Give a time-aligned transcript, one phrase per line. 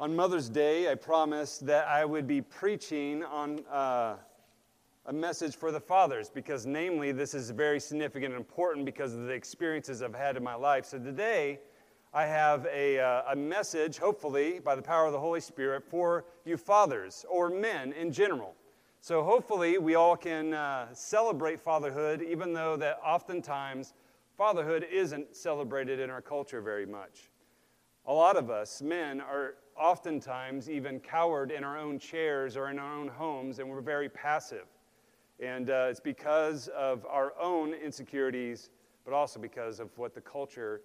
[0.00, 4.14] On Mother's Day, I promised that I would be preaching on uh,
[5.06, 9.22] a message for the fathers because, namely, this is very significant and important because of
[9.22, 10.84] the experiences I've had in my life.
[10.84, 11.58] So today,
[12.14, 16.26] I have a, uh, a message, hopefully, by the power of the Holy Spirit, for
[16.44, 18.54] you fathers or men in general.
[19.00, 23.94] So hopefully, we all can uh, celebrate fatherhood, even though that oftentimes
[24.36, 27.30] fatherhood isn't celebrated in our culture very much.
[28.06, 32.78] A lot of us, men, are oftentimes even cowered in our own chairs or in
[32.78, 34.66] our own homes, and we're very passive.
[35.40, 38.70] And uh, it's because of our own insecurities,
[39.04, 40.82] but also because of what the culture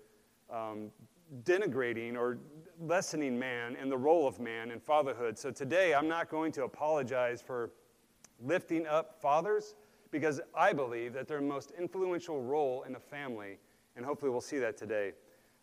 [0.51, 0.91] um,
[1.43, 2.37] denigrating or
[2.79, 5.37] lessening man and the role of man in fatherhood.
[5.37, 7.71] So today, I'm not going to apologize for
[8.39, 9.75] lifting up fathers
[10.11, 13.57] because I believe that they're most influential role in the family,
[13.95, 15.13] and hopefully we'll see that today.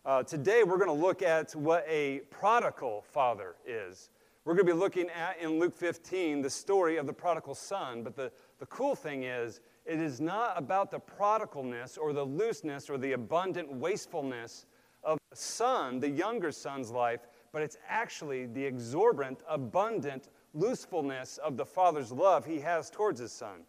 [0.03, 4.09] Uh, today, we're going to look at what a prodigal father is.
[4.45, 8.01] We're going to be looking at in Luke 15 the story of the prodigal son,
[8.01, 12.89] but the, the cool thing is, it is not about the prodigalness or the looseness
[12.89, 14.65] or the abundant wastefulness
[15.03, 21.57] of the son, the younger son's life, but it's actually the exorbitant, abundant loosefulness of
[21.57, 23.65] the father's love he has towards his son.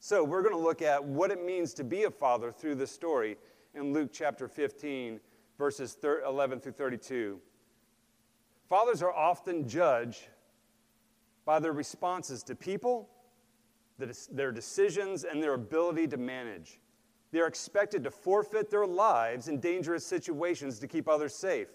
[0.00, 2.90] So, we're going to look at what it means to be a father through this
[2.90, 3.38] story
[3.74, 5.20] in Luke chapter 15,
[5.58, 7.40] verses 11 through 32.
[8.68, 10.28] Fathers are often judged
[11.44, 13.08] by their responses to people,
[14.30, 16.80] their decisions, and their ability to manage.
[17.30, 21.68] They are expected to forfeit their lives in dangerous situations to keep others safe,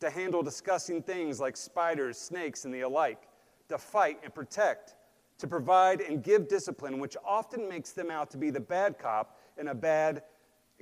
[0.00, 3.28] to handle disgusting things like spiders, snakes, and the alike,
[3.68, 4.94] to fight and protect,
[5.38, 9.38] to provide and give discipline, which often makes them out to be the bad cop
[9.58, 10.22] in a bad,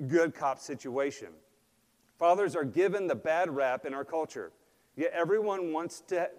[0.03, 1.29] good cop situation.
[2.19, 4.53] Fathers are given the bad rap in our culture,
[4.97, 6.31] yet everyone wants to,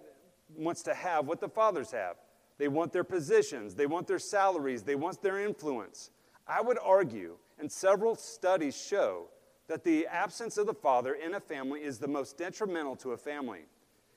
[0.56, 2.16] wants to have what the fathers have.
[2.58, 6.10] They want their positions, they want their salaries, they want their influence.
[6.48, 9.28] I would argue, and several studies show,
[9.68, 13.16] that the absence of the father in a family is the most detrimental to a
[13.16, 13.66] family.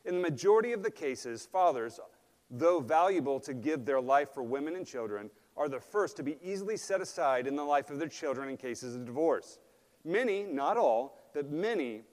[0.05, 1.99] In the majority of the cases, fathers
[2.51, 6.37] though valuable to give their life for women and children, are the first to be
[6.41, 9.59] easily set aside in the life of their children in cases of divorce.
[10.05, 12.03] Many, not all, but many,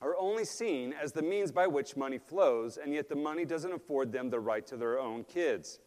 [0.00, 3.72] are only seen as the means by which money flows, and yet the money doesn't
[3.72, 5.80] afford them the right to their own kids.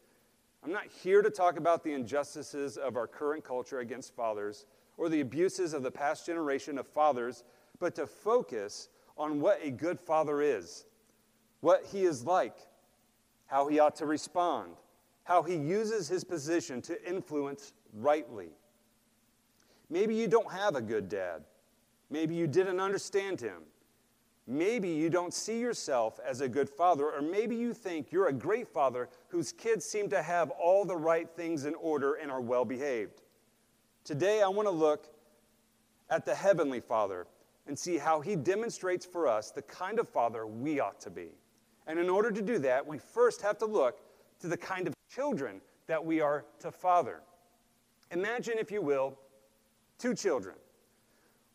[0.64, 5.10] I'm not here to talk about the injustices of our current culture against fathers or
[5.10, 7.44] the abuses of the past generation of fathers,
[7.80, 10.86] but to focus on what a good father is,
[11.62, 12.58] what he is like,
[13.48, 14.74] how he ought to respond,
[15.32, 18.50] how he uses his position to influence rightly.
[19.90, 21.46] Maybe you don't have a good dad.
[22.10, 23.62] Maybe you didn't understand him.
[24.46, 28.34] Maybe you don't see yourself as a good father, or maybe you think you're a
[28.34, 32.42] great father whose kids seem to have all the right things in order and are
[32.42, 33.22] well behaved.
[34.04, 35.08] Today, I want to look
[36.10, 37.26] at the Heavenly Father
[37.68, 41.30] and see how he demonstrates for us the kind of father we ought to be.
[41.88, 44.02] And in order to do that, we first have to look
[44.42, 47.22] to the kind of children that we are to father.
[48.12, 49.18] Imagine, if you will,
[49.98, 50.56] two children.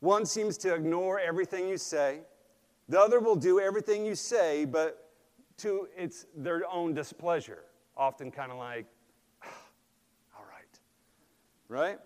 [0.00, 2.20] One seems to ignore everything you say,
[2.88, 5.10] the other will do everything you say, but
[5.58, 7.64] to its their own displeasure.
[7.96, 8.86] Often kind of like,
[9.42, 9.48] ah,
[10.36, 10.78] all right.
[11.68, 11.98] Right?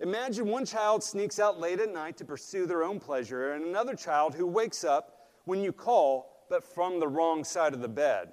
[0.00, 3.94] Imagine one child sneaks out late at night to pursue their own pleasure, and another
[3.94, 8.32] child who wakes up when you call but from the wrong side of the bed.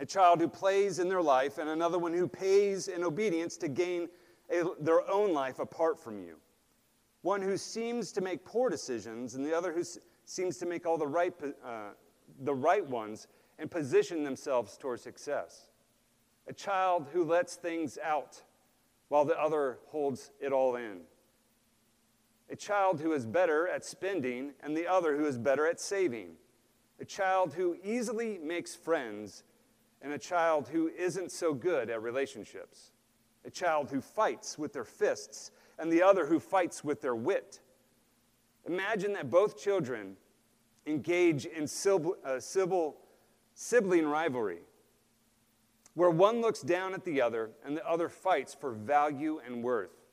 [0.00, 3.68] A child who plays in their life, and another one who pays in obedience to
[3.68, 4.08] gain
[4.50, 6.36] a, their own life apart from you.
[7.22, 10.84] One who seems to make poor decisions, and the other who s- seems to make
[10.84, 11.32] all the right,
[11.64, 11.90] uh,
[12.40, 13.28] the right ones
[13.58, 15.70] and position themselves toward success.
[16.48, 18.42] A child who lets things out
[19.08, 21.00] while the other holds it all in.
[22.50, 26.36] A child who is better at spending, and the other who is better at saving
[27.00, 29.42] a child who easily makes friends,
[30.04, 32.92] and a child who isn't so good at relationships,
[33.46, 37.60] a child who fights with their fists, and the other who fights with their wit.
[38.66, 40.16] Imagine that both children
[40.86, 42.38] engage in uh,
[43.54, 44.60] sibling rivalry,
[45.94, 50.04] where one looks down at the other and the other fights for value and worth.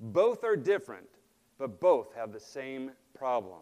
[0.00, 1.08] Both are different,
[1.58, 3.60] but both have the same problem.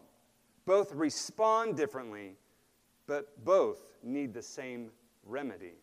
[0.65, 2.37] Both respond differently,
[3.07, 4.89] but both need the same
[5.25, 5.73] remedy.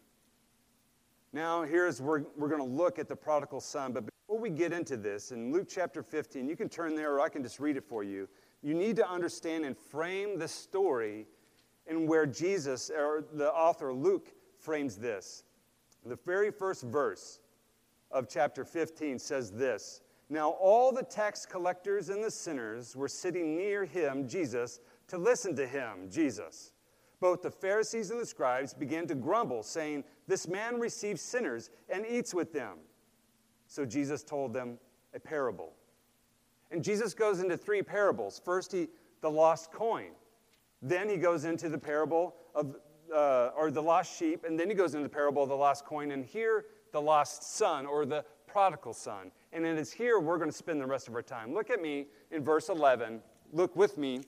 [1.32, 3.92] Now, here's where we're going to look at the prodigal son.
[3.92, 7.20] But before we get into this, in Luke chapter 15, you can turn there or
[7.20, 8.28] I can just read it for you.
[8.62, 11.26] You need to understand and frame the story
[11.86, 15.44] and where Jesus, or the author Luke, frames this.
[16.04, 17.40] The very first verse
[18.10, 23.56] of chapter 15 says this Now all the tax collectors and the sinners were sitting
[23.56, 26.72] near him, Jesus, to listen to him, Jesus.
[27.20, 32.06] Both the Pharisees and the scribes began to grumble, saying, This man receives sinners and
[32.06, 32.78] eats with them.
[33.66, 34.78] So Jesus told them
[35.14, 35.74] a parable.
[36.70, 38.40] And Jesus goes into three parables.
[38.42, 38.88] First, he,
[39.20, 40.12] the lost coin.
[40.82, 42.76] Then he goes into the parable of,
[43.14, 44.44] uh, or the lost sheep.
[44.44, 46.12] And then he goes into the parable of the lost coin.
[46.12, 49.30] And here, the lost son, or the prodigal son.
[49.52, 51.52] And it is here we're going to spend the rest of our time.
[51.52, 53.20] Look at me in verse 11.
[53.52, 54.22] Look with me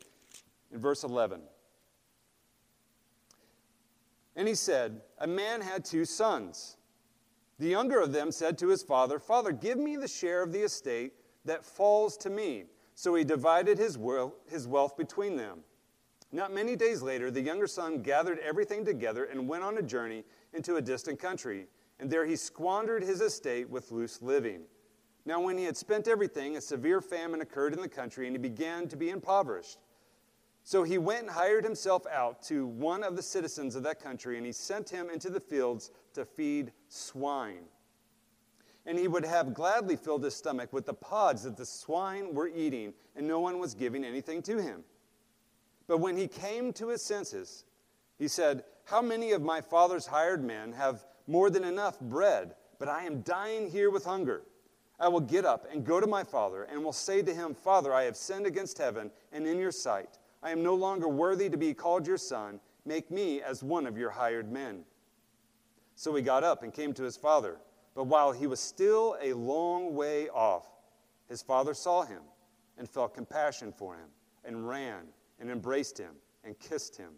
[0.73, 1.41] in verse 11.
[4.37, 6.77] And he said, A man had two sons.
[7.59, 10.63] The younger of them said to his father, Father, give me the share of the
[10.63, 11.13] estate
[11.45, 12.65] that falls to me.
[12.95, 15.61] So he divided his wealth between them.
[16.33, 20.25] Not many days later, the younger son gathered everything together and went on a journey
[20.55, 21.67] into a distant country,
[22.01, 24.63] and there he squandered his estate with loose living.
[25.25, 28.41] Now, when he had spent everything, a severe famine occurred in the country, and he
[28.41, 29.79] began to be impoverished.
[30.65, 34.37] So he went and hired himself out to one of the citizens of that country,
[34.37, 37.65] and he sent him into the fields to feed swine.
[38.87, 42.49] And he would have gladly filled his stomach with the pods that the swine were
[42.49, 44.85] eating, and no one was giving anything to him.
[45.87, 47.65] But when he came to his senses,
[48.19, 52.89] he said, How many of my father's hired men have more than enough bread, but
[52.89, 54.43] I am dying here with hunger?
[54.99, 57.93] I will get up and go to my father, and will say to him, Father,
[57.93, 60.19] I have sinned against heaven and in your sight.
[60.43, 62.61] I am no longer worthy to be called your son.
[62.85, 64.85] Make me as one of your hired men.
[65.95, 67.59] So he got up and came to his father.
[67.95, 70.67] But while he was still a long way off,
[71.29, 72.23] his father saw him
[72.77, 74.09] and felt compassion for him
[74.45, 75.03] and ran
[75.39, 77.13] and embraced him and kissed him.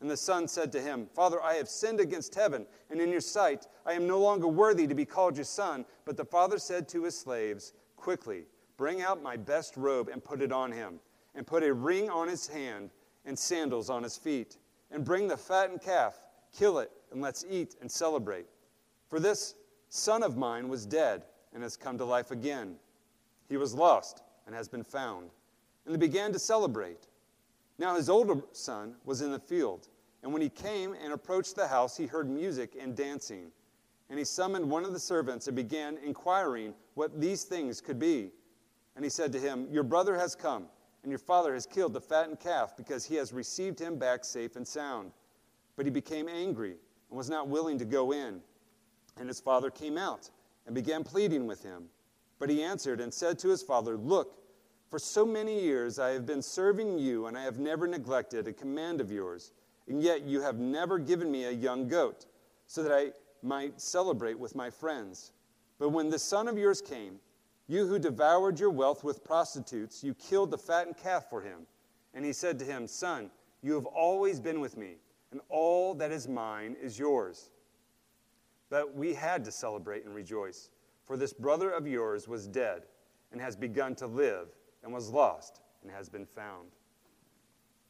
[0.00, 3.20] And the son said to him, Father, I have sinned against heaven and in your
[3.20, 3.66] sight.
[3.86, 5.84] I am no longer worthy to be called your son.
[6.04, 8.44] But the father said to his slaves, Quickly,
[8.76, 11.00] bring out my best robe and put it on him
[11.34, 12.90] and put a ring on his hand
[13.24, 14.58] and sandals on his feet.
[14.90, 16.18] And bring the fattened calf,
[16.52, 18.46] kill it, and let's eat and celebrate.
[19.08, 19.54] For this
[19.88, 22.76] son of mine was dead and has come to life again.
[23.48, 25.30] He was lost and has been found.
[25.84, 27.06] And they began to celebrate.
[27.78, 29.88] Now his older son was in the field.
[30.22, 33.50] And when he came and approached the house, he heard music and dancing.
[34.08, 38.30] And he summoned one of the servants and began inquiring what these things could be.
[38.96, 40.66] And he said to him, Your brother has come
[41.02, 44.56] and your father has killed the fattened calf because he has received him back safe
[44.56, 45.12] and sound.
[45.76, 46.76] But he became angry
[47.08, 48.40] and was not willing to go in.
[49.16, 50.30] And his father came out
[50.66, 51.84] and began pleading with him.
[52.38, 54.36] But he answered and said to his father, Look,
[54.90, 58.52] for so many years I have been serving you, and I have never neglected a
[58.52, 59.52] command of yours.
[59.88, 62.26] And yet you have never given me a young goat,
[62.66, 63.12] so that I
[63.42, 65.32] might celebrate with my friends.
[65.78, 67.20] But when this son of yours came,
[67.70, 71.68] you who devoured your wealth with prostitutes, you killed the fattened calf for him.
[72.14, 73.30] And he said to him, Son,
[73.62, 74.96] you have always been with me,
[75.30, 77.50] and all that is mine is yours.
[78.70, 80.70] But we had to celebrate and rejoice,
[81.04, 82.82] for this brother of yours was dead
[83.30, 84.48] and has begun to live,
[84.82, 86.70] and was lost and has been found.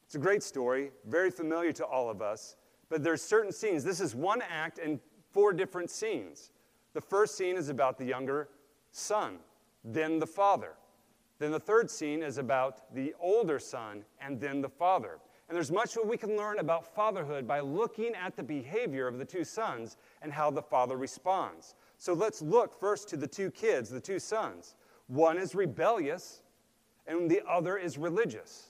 [0.05, 2.55] It's a great story, very familiar to all of us,
[2.87, 3.83] but there's certain scenes.
[3.83, 4.99] This is one act and
[5.31, 6.51] four different scenes.
[6.93, 8.49] The first scene is about the younger
[8.91, 9.39] son
[9.83, 10.73] then the father.
[11.39, 15.17] Then the third scene is about the older son and then the father.
[15.49, 19.17] And there's much that we can learn about fatherhood by looking at the behavior of
[19.17, 21.75] the two sons and how the father responds.
[21.97, 24.75] So let's look first to the two kids, the two sons.
[25.07, 26.41] One is rebellious,
[27.05, 28.69] and the other is religious.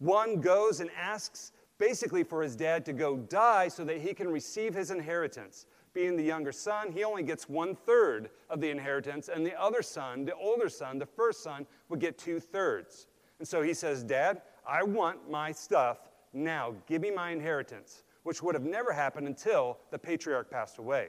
[0.00, 4.28] One goes and asks basically for his dad to go die so that he can
[4.28, 5.66] receive his inheritance
[5.98, 9.82] being the younger son, he only gets one third of the inheritance, and the other
[9.82, 13.08] son, the older son, the first son, would get two thirds.
[13.40, 16.72] And so he says, Dad, I want my stuff now.
[16.86, 21.08] Give me my inheritance, which would have never happened until the patriarch passed away.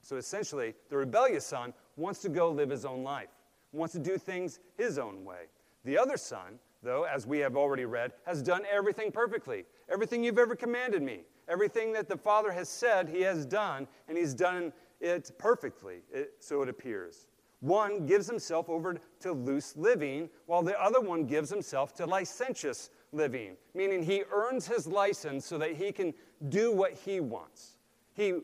[0.00, 3.28] So essentially, the rebellious son wants to go live his own life,
[3.72, 5.44] wants to do things his own way.
[5.84, 9.66] The other son, though, as we have already read, has done everything perfectly.
[9.92, 11.20] Everything you've ever commanded me.
[11.48, 16.34] Everything that the Father has said, he has done, and he's done it perfectly, it,
[16.40, 17.26] so it appears.
[17.60, 22.90] One gives himself over to loose living, while the other one gives himself to licentious
[23.12, 26.12] living, meaning he earns his license so that he can
[26.48, 27.76] do what he wants.
[28.14, 28.34] He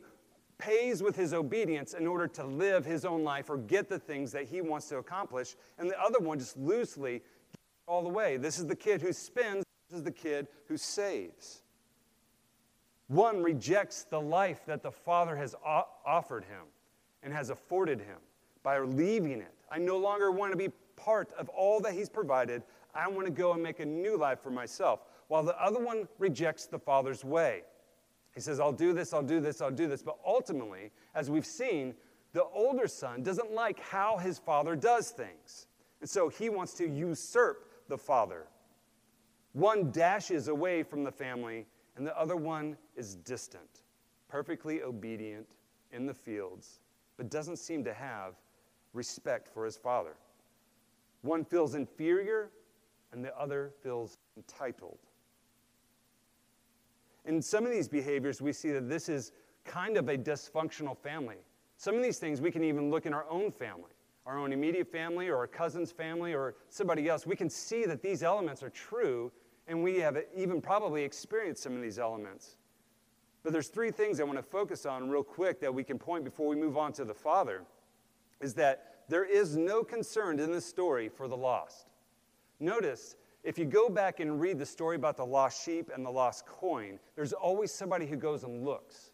[0.59, 4.31] pays with his obedience in order to live his own life or get the things
[4.33, 7.23] that he wants to accomplish, and the other one just loosely
[7.87, 8.37] all the way.
[8.37, 11.62] This is the kid who spends, this is the kid who saves.
[13.13, 16.63] One rejects the life that the Father has offered him
[17.23, 18.17] and has afforded him
[18.63, 19.53] by leaving it.
[19.71, 22.63] I no longer want to be part of all that he's provided.
[22.95, 25.01] I want to go and make a new life for myself.
[25.29, 27.65] While the other one rejects the Father's way.
[28.35, 30.03] He says, I'll do this, I'll do this, I'll do this.
[30.03, 31.95] But ultimately, as we've seen,
[32.33, 35.67] the older son doesn't like how his father does things.
[36.01, 38.47] And so he wants to usurp the father.
[39.53, 43.83] One dashes away from the family, and the other one is distant,
[44.29, 45.47] perfectly obedient
[45.93, 46.81] in the fields,
[47.17, 48.35] but doesn't seem to have
[48.95, 50.15] respect for his father.
[51.23, 52.51] One feels inferior,
[53.13, 54.99] and the other feels entitled.
[57.25, 59.33] In some of these behaviors, we see that this is
[59.65, 61.37] kind of a dysfunctional family.
[61.77, 63.93] Some of these things we can even look in our own family,
[64.27, 67.27] our own immediate family, or our cousin's family, or somebody else.
[67.27, 69.31] We can see that these elements are true,
[69.69, 72.57] and we have even probably experienced some of these elements.
[73.43, 76.25] But there's three things I want to focus on real quick that we can point
[76.25, 77.63] before we move on to the Father
[78.41, 81.87] is that there is no concern in this story for the lost.
[82.61, 86.11] Notice if you go back and read the story about the lost sheep and the
[86.11, 89.11] lost coin, there's always somebody who goes and looks.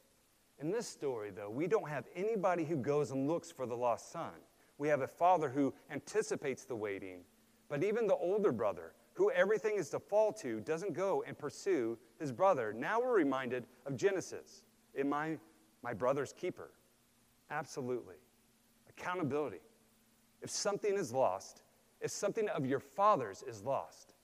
[0.61, 4.12] In this story, though, we don't have anybody who goes and looks for the lost
[4.12, 4.33] son.
[4.76, 7.21] We have a father who anticipates the waiting,
[7.69, 11.99] but even the older brother, who everything is to fall to, doesn't go and pursue
[12.21, 12.73] his brother.
[12.73, 14.63] Now we're reminded of Genesis.
[14.97, 15.39] Am I
[15.83, 16.71] my brother's keeper?
[17.51, 18.15] Absolutely.
[18.89, 19.59] Accountability.
[20.41, 21.63] If something is lost,
[22.01, 24.15] if something of your father's is lost,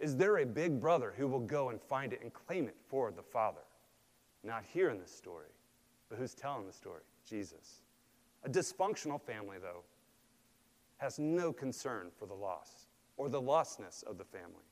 [0.00, 3.12] is there a big brother who will go and find it and claim it for
[3.12, 3.60] the Father?
[4.42, 5.50] Not here in this story,
[6.08, 7.02] but who's telling the story?
[7.24, 7.82] Jesus.
[8.42, 9.84] A dysfunctional family, though,
[10.96, 12.79] has no concern for the loss
[13.20, 14.64] or the lostness of the family.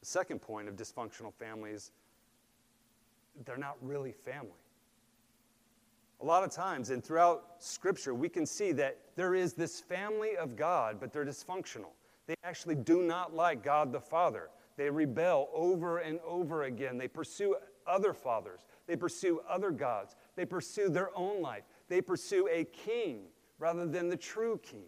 [0.00, 1.92] The second point of dysfunctional families,
[3.46, 4.50] they're not really family.
[6.20, 10.36] A lot of times, and throughout Scripture, we can see that there is this family
[10.36, 11.92] of God, but they're dysfunctional.
[12.26, 14.50] They actually do not like God the Father.
[14.76, 16.98] They rebel over and over again.
[16.98, 17.56] They pursue
[17.86, 18.60] other fathers.
[18.86, 20.16] They pursue other gods.
[20.36, 21.64] They pursue their own life.
[21.88, 23.22] They pursue a king
[23.58, 24.84] rather than the true king.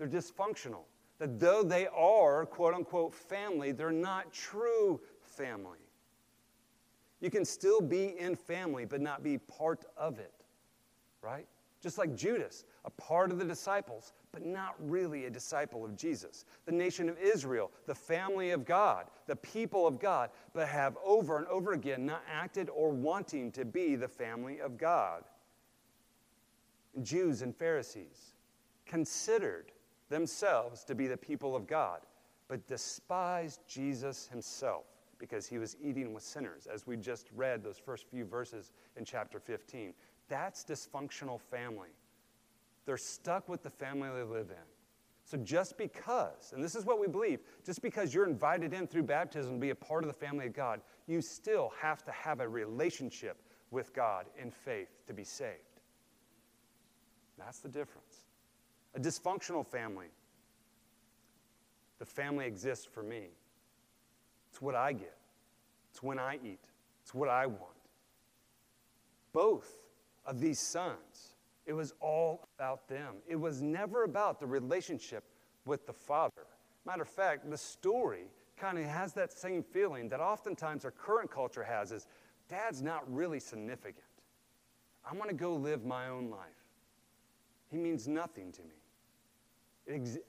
[0.00, 0.84] They're dysfunctional.
[1.18, 5.78] That though they are, quote unquote, family, they're not true family.
[7.20, 10.32] You can still be in family, but not be part of it,
[11.20, 11.46] right?
[11.82, 16.46] Just like Judas, a part of the disciples, but not really a disciple of Jesus.
[16.64, 21.36] The nation of Israel, the family of God, the people of God, but have over
[21.36, 25.24] and over again not acted or wanting to be the family of God.
[27.02, 28.32] Jews and Pharisees
[28.86, 29.72] considered
[30.10, 32.00] themselves to be the people of God,
[32.48, 34.84] but despised Jesus himself
[35.18, 39.04] because he was eating with sinners, as we just read those first few verses in
[39.04, 39.94] chapter 15.
[40.28, 41.90] That's dysfunctional family.
[42.86, 44.56] They're stuck with the family they live in.
[45.24, 49.04] So just because, and this is what we believe, just because you're invited in through
[49.04, 52.40] baptism to be a part of the family of God, you still have to have
[52.40, 53.36] a relationship
[53.70, 55.80] with God in faith to be saved.
[57.38, 58.09] That's the difference.
[58.94, 60.08] A dysfunctional family,
[61.98, 63.28] the family exists for me.
[64.50, 65.16] It's what I get,
[65.90, 66.60] it's when I eat,
[67.02, 67.64] it's what I want.
[69.32, 69.70] Both
[70.26, 71.34] of these sons,
[71.66, 73.16] it was all about them.
[73.28, 75.22] It was never about the relationship
[75.64, 76.46] with the Father.
[76.84, 78.24] Matter of fact, the story
[78.56, 82.06] kind of has that same feeling that oftentimes our current culture has is
[82.48, 84.04] dad's not really significant.
[85.08, 86.40] I'm going to go live my own life.
[87.70, 88.79] He means nothing to me.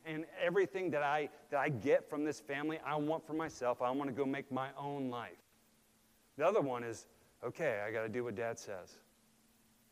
[0.05, 3.81] And everything that I, that I get from this family, I want for myself.
[3.81, 5.37] I want to go make my own life.
[6.37, 7.07] The other one is
[7.43, 8.97] okay, I got to do what dad says.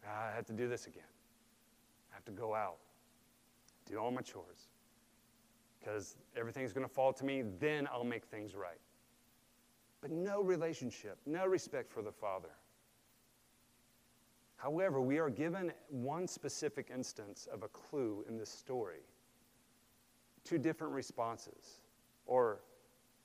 [0.08, 1.04] Ah, I have to do this again.
[2.12, 2.78] I have to go out,
[3.86, 4.70] do all my chores,
[5.80, 8.80] because everything's going to fall to me, then I'll make things right.
[10.02, 12.50] But no relationship, no respect for the Father.
[14.56, 19.02] However, we are given one specific instance of a clue in this story.
[20.44, 21.82] Two different responses.
[22.26, 22.62] Or,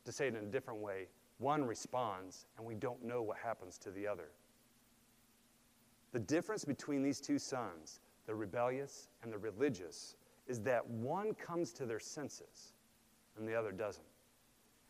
[0.05, 3.79] to say it in a different way, one responds and we don't know what happens
[3.79, 4.29] to the other.
[6.13, 10.17] The difference between these two sons, the rebellious and the religious,
[10.47, 12.75] is that one comes to their senses
[13.37, 14.05] and the other doesn't.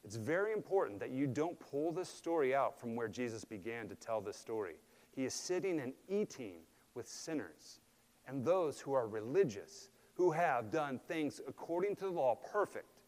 [0.04, 3.94] It's very important that you don't pull this story out from where Jesus began to
[3.94, 4.74] tell this story.
[5.16, 6.56] He is sitting and eating
[6.94, 7.80] with sinners
[8.26, 13.00] and those who are religious, who have done things according to the law perfect,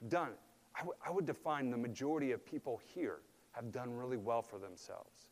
[0.00, 0.38] have done it.
[0.74, 3.18] I, w- I would define the majority of people here
[3.52, 5.28] have done really well for themselves.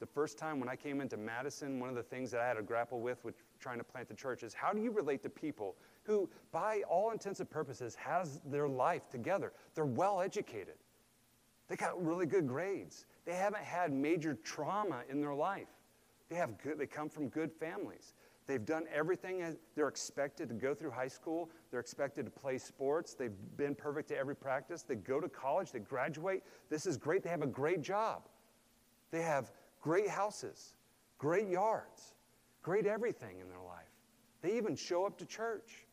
[0.00, 2.54] The first time when I came into Madison, one of the things that I had
[2.54, 5.30] to grapple with with trying to plant the church is how do you relate to
[5.30, 9.52] people who, by all intents and purposes, has their life together?
[9.74, 10.74] They're well educated.
[11.68, 13.06] They got really good grades.
[13.24, 15.68] They haven't had major trauma in their life.
[16.28, 18.12] They have good, they come from good families.
[18.46, 21.50] They've done everything they're expected to go through high school.
[21.70, 23.14] They're expected to play sports.
[23.14, 24.82] They've been perfect to every practice.
[24.82, 25.72] They go to college.
[25.72, 26.42] They graduate.
[26.68, 27.22] This is great.
[27.22, 28.28] They have a great job.
[29.10, 30.74] They have great houses,
[31.18, 32.14] great yards,
[32.62, 33.88] great everything in their life.
[34.42, 35.86] They even show up to church.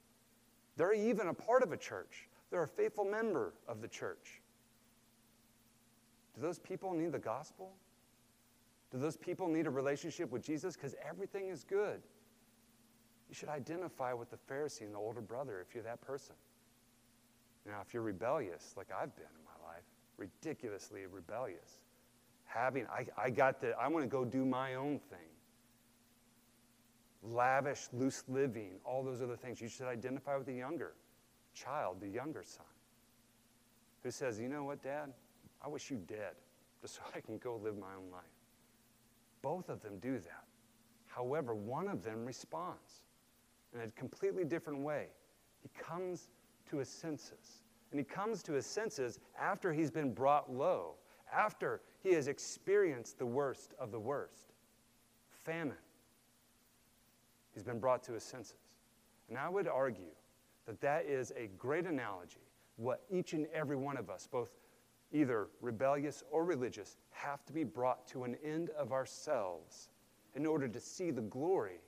[0.76, 2.28] They're even a part of a church.
[2.50, 4.42] They're a faithful member of the church.
[6.36, 7.74] Do those people need the gospel?
[8.92, 10.76] Do those people need a relationship with Jesus?
[10.76, 12.02] Because everything is good.
[13.32, 16.36] You should identify with the Pharisee and the older brother if you're that person.
[17.66, 19.86] Now, if you're rebellious, like I've been in my life,
[20.18, 21.78] ridiculously rebellious,
[22.44, 25.30] having, I, I got the, I want to go do my own thing.
[27.24, 29.62] Lavish, loose living, all those other things.
[29.62, 30.94] You should identify with the younger
[31.54, 32.66] child, the younger son,
[34.04, 35.14] who says, You know what, Dad?
[35.64, 36.34] I wish you dead
[36.82, 38.24] just so I can go live my own life.
[39.42, 40.44] Both of them do that.
[41.08, 43.02] However, one of them responds
[43.74, 45.08] in a completely different way.
[45.62, 46.30] He comes
[46.70, 47.64] to his senses.
[47.92, 50.96] And he comes to his senses after he's been brought low,
[51.34, 54.54] after he has experienced the worst of the worst
[55.44, 55.78] famine.
[57.54, 58.56] He's been brought to his senses.
[59.30, 60.12] And I would argue
[60.66, 62.42] that that is a great analogy,
[62.78, 64.52] what each and every one of us, both
[65.12, 69.90] either rebellious or religious, have to be brought to an end of ourselves
[70.36, 71.82] in order to see the glory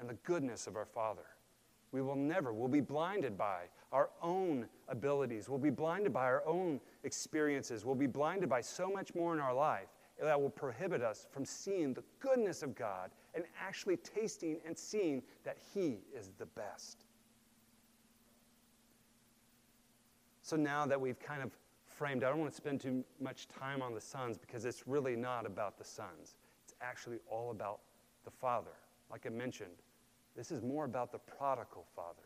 [0.00, 1.26] and the goodness of our Father.
[1.92, 5.48] We will never, we'll be blinded by our own abilities.
[5.48, 7.84] We'll be blinded by our own experiences.
[7.84, 9.88] We'll be blinded by so much more in our life
[10.22, 15.22] that will prohibit us from seeing the goodness of God and actually tasting and seeing
[15.44, 17.04] that He is the best.
[20.42, 21.50] So now that we've kind of
[21.86, 25.16] framed, I don't want to spend too much time on the sons because it's really
[25.16, 26.34] not about the sons.
[26.64, 27.80] It's actually all about
[28.24, 28.72] the Father.
[29.10, 29.70] Like I mentioned,
[30.40, 32.24] this is more about the prodigal father.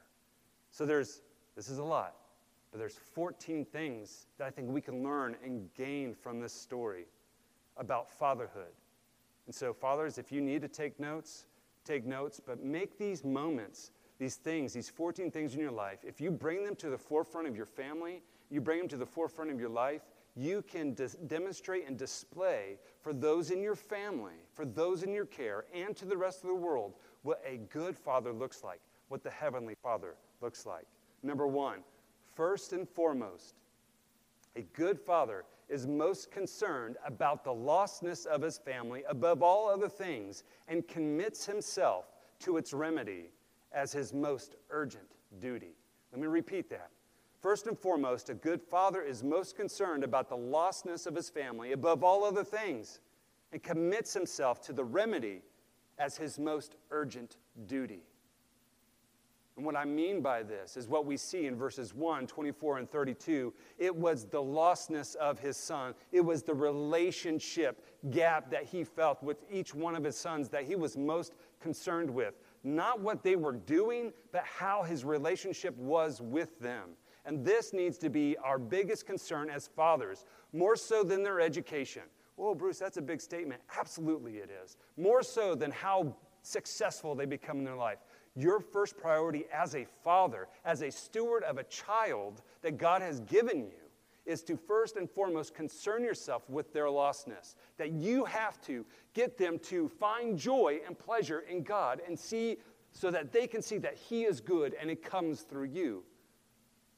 [0.70, 1.22] So there's,
[1.56, 2.14] this is a lot,
[2.70, 7.06] but there's 14 things that I think we can learn and gain from this story
[7.76, 8.70] about fatherhood.
[9.46, 11.46] And so, fathers, if you need to take notes,
[11.84, 16.20] take notes, but make these moments, these things, these 14 things in your life, if
[16.20, 19.50] you bring them to the forefront of your family, you bring them to the forefront
[19.50, 20.02] of your life,
[20.36, 25.26] you can dis- demonstrate and display for those in your family, for those in your
[25.26, 26.94] care, and to the rest of the world
[27.24, 30.86] what a good father looks like, what the heavenly father looks like.
[31.22, 31.80] Number one,
[32.36, 33.56] first and foremost,
[34.56, 39.88] a good father is most concerned about the lostness of his family above all other
[39.88, 43.30] things and commits himself to its remedy
[43.72, 45.08] as his most urgent
[45.40, 45.74] duty.
[46.12, 46.90] Let me repeat that.
[47.40, 51.72] First and foremost, a good father is most concerned about the lostness of his family
[51.72, 53.00] above all other things
[53.52, 55.42] and commits himself to the remedy
[55.98, 58.02] as his most urgent duty.
[59.56, 62.90] And what I mean by this is what we see in verses 1, 24, and
[62.90, 63.52] 32.
[63.78, 65.94] It was the lostness of his son.
[66.10, 70.64] It was the relationship gap that he felt with each one of his sons that
[70.64, 72.34] he was most concerned with.
[72.64, 76.90] Not what they were doing, but how his relationship was with them.
[77.24, 82.02] And this needs to be our biggest concern as fathers, more so than their education.
[82.36, 83.62] Whoa, Bruce, that's a big statement.
[83.78, 84.76] Absolutely, it is.
[84.96, 87.98] More so than how successful they become in their life.
[88.34, 93.20] Your first priority as a father, as a steward of a child that God has
[93.20, 93.84] given you,
[94.26, 97.54] is to first and foremost concern yourself with their lostness.
[97.76, 102.56] That you have to get them to find joy and pleasure in God and see
[102.90, 106.02] so that they can see that He is good and it comes through you.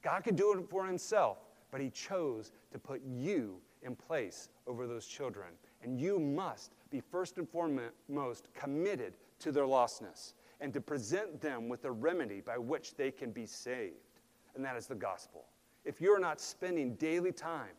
[0.03, 1.39] God could do it for Himself,
[1.71, 5.49] but He chose to put you in place over those children.
[5.83, 11.69] And you must be first and foremost committed to their lostness and to present them
[11.69, 13.95] with a remedy by which they can be saved.
[14.55, 15.45] And that is the gospel.
[15.85, 17.77] If you're not spending daily time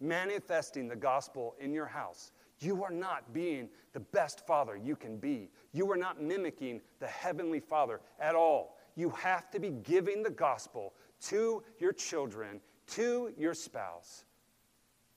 [0.00, 5.16] manifesting the gospel in your house, you are not being the best father you can
[5.16, 5.48] be.
[5.72, 8.76] You are not mimicking the heavenly father at all.
[8.94, 14.25] You have to be giving the gospel to your children, to your spouse,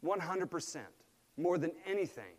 [0.05, 0.77] 100%,
[1.38, 2.35] more than anything.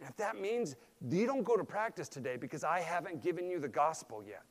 [0.00, 0.76] And if that means
[1.08, 4.44] you don't go to practice today because I haven't given you the gospel yet,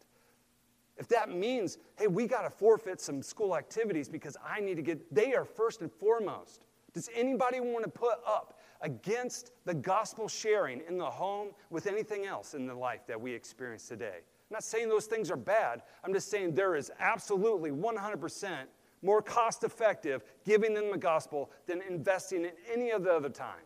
[0.97, 4.81] if that means, hey, we got to forfeit some school activities because I need to
[4.81, 6.65] get, they are first and foremost.
[6.93, 12.25] Does anybody want to put up against the gospel sharing in the home with anything
[12.25, 14.17] else in the life that we experience today?
[14.17, 15.83] I'm not saying those things are bad.
[16.03, 18.65] I'm just saying there is absolutely 100%
[19.01, 23.63] more cost effective giving them the gospel than investing in any of the other time.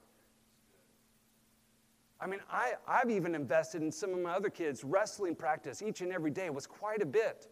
[2.24, 6.00] I mean, I, I've even invested in some of my other kids' wrestling practice each
[6.00, 7.50] and every day was quite a bit.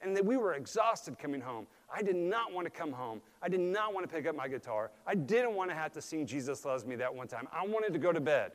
[0.00, 1.66] And that we were exhausted coming home.
[1.92, 3.20] I did not want to come home.
[3.40, 4.90] I did not want to pick up my guitar.
[5.06, 7.46] I didn't want to have to sing Jesus Loves Me that one time.
[7.52, 8.52] I wanted to go to bed.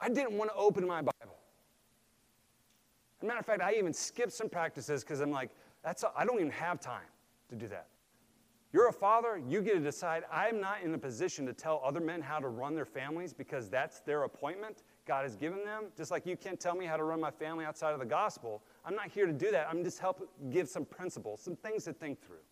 [0.00, 1.38] I didn't want to open my Bible.
[3.18, 5.50] As a matter of fact, I even skipped some practices because I'm like,
[5.84, 7.06] that's I don't even have time
[7.50, 7.88] to do that.
[8.72, 10.24] You're a father, you get to decide.
[10.32, 13.68] I'm not in a position to tell other men how to run their families because
[13.68, 15.84] that's their appointment God has given them.
[15.96, 18.64] Just like you can't tell me how to run my family outside of the gospel.
[18.84, 19.68] I'm not here to do that.
[19.70, 22.42] I'm just help give some principles, some things to think through.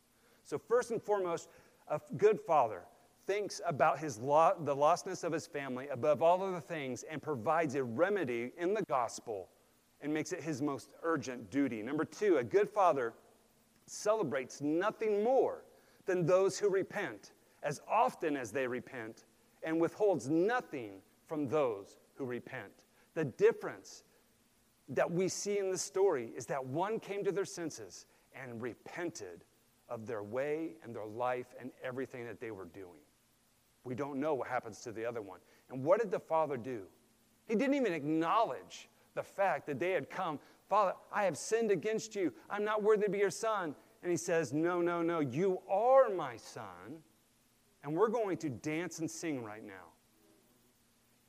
[0.44, 1.48] So first and foremost,
[1.88, 2.82] a good father
[3.26, 7.74] thinks about his lo- the lostness of his family above all other things and provides
[7.74, 9.48] a remedy in the gospel
[10.00, 11.82] and makes it his most urgent duty.
[11.82, 13.14] Number two, a good father
[13.86, 15.64] celebrates nothing more
[16.06, 19.24] than those who repent, as often as they repent,
[19.62, 22.84] and withholds nothing from those who repent.
[23.14, 24.04] The difference
[24.88, 29.44] that we see in the story is that one came to their senses and repented
[29.88, 33.00] of their way and their life and everything that they were doing.
[33.84, 35.40] We don't know what happens to the other one.
[35.70, 36.82] And what did the father do?
[37.46, 40.38] He didn't even acknowledge the fact that they had come.
[40.68, 42.32] Father, I have sinned against you.
[42.48, 43.74] I'm not worthy to be your son.
[44.02, 47.00] And he says, No, no, no, you are my son,
[47.84, 49.92] and we're going to dance and sing right now.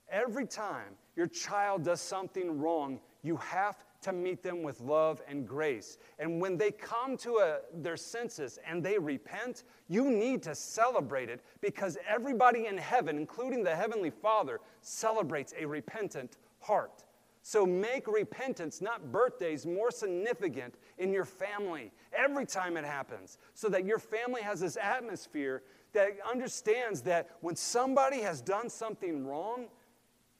[0.09, 5.47] Every time your child does something wrong, you have to meet them with love and
[5.47, 5.97] grace.
[6.19, 11.29] And when they come to a, their senses and they repent, you need to celebrate
[11.29, 17.05] it because everybody in heaven, including the Heavenly Father, celebrates a repentant heart.
[17.45, 23.67] So make repentance, not birthdays, more significant in your family every time it happens, so
[23.67, 29.65] that your family has this atmosphere that understands that when somebody has done something wrong,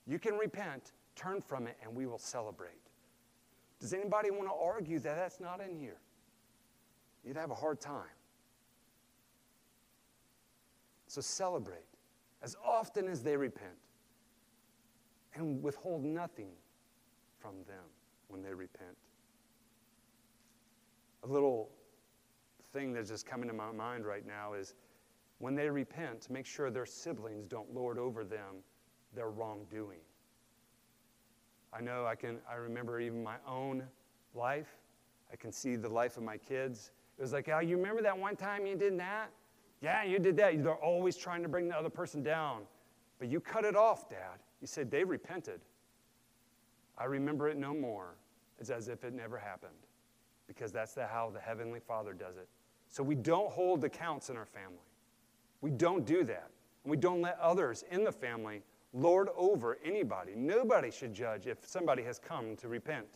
[0.08, 2.72] you can repent, turn from it, and we will celebrate.
[3.82, 5.98] Does anybody want to argue that that's not in here?
[7.26, 8.16] You'd have a hard time.
[11.08, 11.84] So celebrate
[12.42, 13.76] as often as they repent
[15.36, 16.54] and withhold nothing
[17.44, 17.84] from them
[18.30, 18.96] when they repent.
[21.24, 21.70] A little
[22.72, 24.76] thing that's just coming to my mind right now is
[25.40, 28.64] when they repent, make sure their siblings don't lord over them
[29.14, 30.00] their wrongdoing.
[31.74, 33.84] I know I can, I remember even my own
[34.34, 34.78] life.
[35.32, 36.92] I can see the life of my kids.
[37.18, 39.32] It was like, oh, you remember that one time you did that?
[39.82, 40.64] Yeah, you did that.
[40.64, 42.62] They're always trying to bring the other person down.
[43.20, 44.40] But you cut it off, Dad.
[44.62, 45.60] You said they repented.
[46.98, 48.16] I remember it no more.
[48.60, 49.72] It's as if it never happened
[50.48, 52.48] because that's the, how the Heavenly Father does it.
[52.88, 54.78] So we don't hold accounts in our family.
[55.62, 56.50] We don't do that.
[56.84, 58.62] And we don't let others in the family
[58.94, 60.34] lord over anybody.
[60.36, 63.08] Nobody should judge if somebody has come to repent.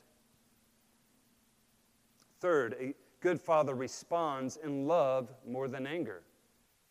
[2.39, 6.23] Third, a good father responds in love more than anger.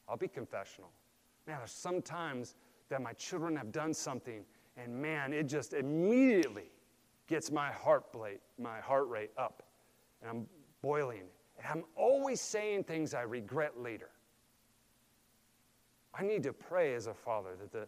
[0.09, 0.90] I'll be confessional.
[1.46, 2.55] Now, there's sometimes
[2.88, 4.44] that my children have done something,
[4.77, 6.70] and man, it just immediately
[7.27, 9.62] gets my heart rate, my heart rate up,
[10.21, 10.47] and I'm
[10.83, 11.25] boiling.
[11.59, 14.11] And I'm always saying things I regret later.
[16.15, 17.87] I need to pray as a father that the,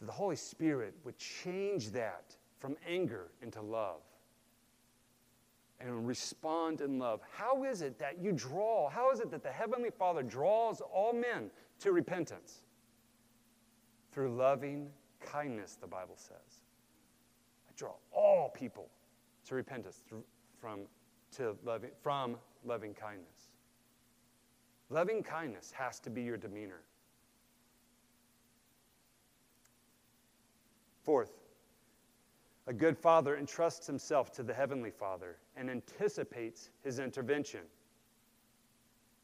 [0.00, 4.02] that the Holy Spirit would change that from anger into love
[5.80, 7.20] and respond in love.
[7.32, 8.88] How is it that you draw?
[8.88, 11.50] How is it that the Heavenly Father draws all men
[11.80, 12.60] to repentance?
[14.12, 16.61] Through loving kindness, the Bible says
[17.82, 18.88] draw all people
[19.44, 20.02] to repentance
[20.60, 20.82] from,
[21.36, 23.48] to loving, from loving kindness.
[24.88, 26.82] Loving kindness has to be your demeanor.
[31.02, 31.32] Fourth,
[32.68, 37.62] a good father entrusts himself to the heavenly father and anticipates his intervention.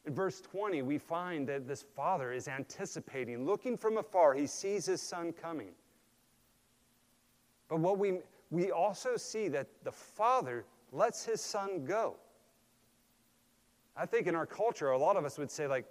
[0.05, 4.85] In verse 20, we find that this father is anticipating, looking from afar, he sees
[4.85, 5.71] his son coming.
[7.69, 8.15] But what we
[8.51, 12.17] we also see that the father lets his son go.
[13.97, 15.85] I think in our culture, a lot of us would say, like,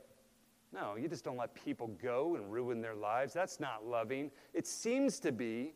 [0.74, 3.34] no, you just don't let people go and ruin their lives.
[3.34, 4.32] That's not loving.
[4.54, 5.74] It seems to be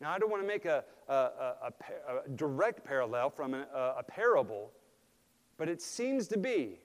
[0.00, 1.72] Now, I don't want to make a, a, a,
[2.24, 4.72] a direct parallel from a parable,
[5.56, 6.80] but it seems to be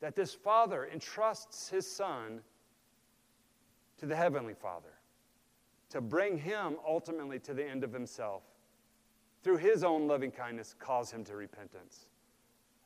[0.00, 2.40] that this father entrusts his son
[3.98, 4.97] to the heavenly father
[5.90, 8.42] to bring him ultimately to the end of himself.
[9.42, 12.06] Through his own loving kindness, cause him to repentance.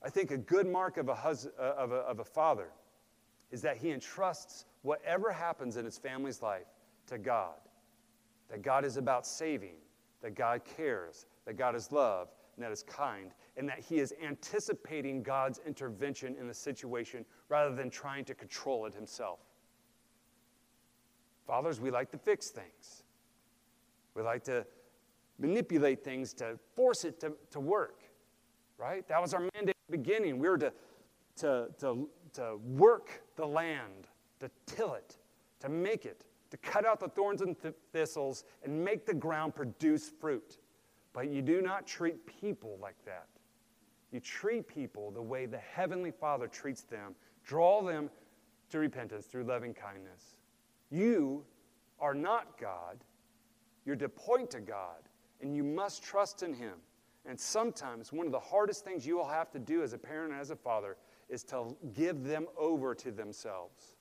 [0.02, 2.68] I think a good mark of a, hus- uh, of a, of a father
[3.50, 6.66] is that he entrusts whatever happens in his family's life
[7.06, 7.54] to God.
[8.50, 9.76] That God is about saving,
[10.20, 14.12] that God cares, that God is love, and that is kind, and that he is
[14.22, 19.40] anticipating God's intervention in the situation rather than trying to control it himself.
[21.46, 23.02] Fathers, we like to fix things.
[24.14, 24.66] We like to
[25.38, 28.00] manipulate things to force it to, to work,
[28.78, 29.06] right?
[29.08, 30.38] That was our mandate at the beginning.
[30.38, 30.72] We were to,
[31.36, 34.08] to, to, to work the land,
[34.40, 35.16] to till it,
[35.60, 39.54] to make it, to cut out the thorns and th- thistles and make the ground
[39.54, 40.58] produce fruit.
[41.12, 43.26] But you do not treat people like that.
[44.12, 48.10] You treat people the way the Heavenly Father treats them, draw them
[48.70, 50.36] to repentance through loving kindness.
[50.92, 51.44] You
[51.98, 52.98] are not God.
[53.86, 55.08] You're to point to God,
[55.40, 56.74] and you must trust in Him.
[57.24, 60.32] And sometimes one of the hardest things you will have to do as a parent
[60.32, 60.96] and as a father
[61.28, 63.96] is to give them over to themselves.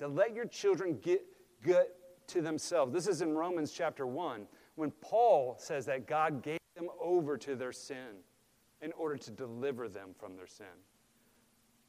[0.00, 1.24] To let your children get,
[1.64, 1.94] get
[2.28, 2.92] to themselves.
[2.92, 7.56] This is in Romans chapter 1, when Paul says that God gave them over to
[7.56, 8.22] their sin
[8.82, 10.66] in order to deliver them from their sin.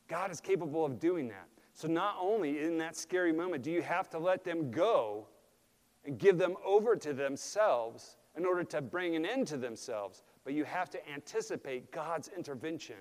[0.08, 1.48] God is capable of doing that.
[1.80, 5.28] So, not only in that scary moment do you have to let them go
[6.04, 10.54] and give them over to themselves in order to bring an end to themselves, but
[10.54, 12.98] you have to anticipate God's intervention.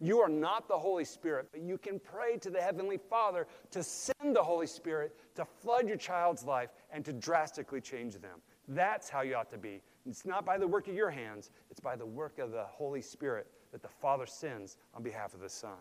[0.00, 3.84] You are not the Holy Spirit, but you can pray to the Heavenly Father to
[3.84, 8.40] send the Holy Spirit to flood your child's life and to drastically change them.
[8.66, 9.82] That's how you ought to be.
[10.04, 13.02] It's not by the work of your hands, it's by the work of the Holy
[13.02, 15.78] Spirit that the Father sends on behalf of the Son.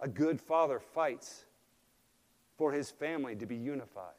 [0.00, 1.44] A good father fights
[2.56, 4.14] for his family to be unified.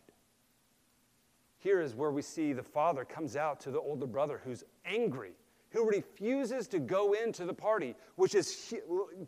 [1.57, 5.33] Here is where we see the father comes out to the older brother who's angry,
[5.71, 8.73] who refuses to go into the party, which is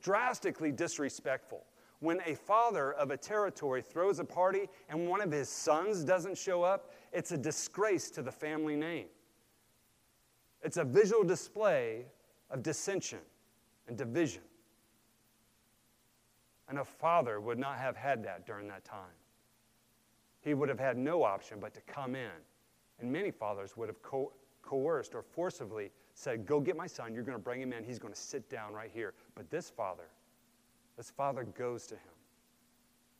[0.02, 1.66] drastically disrespectful.
[2.00, 6.38] When a father of a territory throws a party and one of his sons doesn't
[6.38, 9.08] show up, it's a disgrace to the family name.
[10.64, 12.06] It's a visual display
[12.50, 13.20] of dissension
[13.88, 14.42] and division.
[16.72, 19.18] And a father would not have had that during that time.
[20.40, 22.32] He would have had no option but to come in.
[23.02, 24.32] And many fathers would have co-
[24.62, 28.00] coerced or forcibly said, Go get my son, you're going to bring him in, he's
[28.00, 29.14] going to sit down right here.
[29.36, 30.06] But this father,
[30.96, 32.14] this father goes to him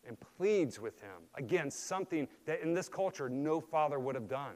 [0.08, 1.20] and pleads with him.
[1.36, 4.56] Again, something that in this culture no father would have done.